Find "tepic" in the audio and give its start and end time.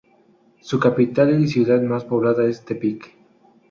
2.65-3.11